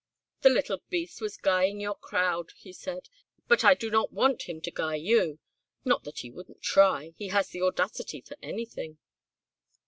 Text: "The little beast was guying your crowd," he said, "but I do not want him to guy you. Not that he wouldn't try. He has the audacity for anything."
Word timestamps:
"The 0.41 0.49
little 0.49 0.81
beast 0.89 1.21
was 1.21 1.37
guying 1.37 1.79
your 1.79 1.93
crowd," 1.93 2.53
he 2.57 2.73
said, 2.73 3.07
"but 3.47 3.63
I 3.63 3.75
do 3.75 3.91
not 3.91 4.11
want 4.11 4.49
him 4.49 4.59
to 4.61 4.71
guy 4.71 4.95
you. 4.95 5.37
Not 5.85 6.05
that 6.05 6.21
he 6.21 6.31
wouldn't 6.31 6.63
try. 6.63 7.13
He 7.17 7.27
has 7.27 7.49
the 7.49 7.61
audacity 7.61 8.21
for 8.21 8.35
anything." 8.41 8.97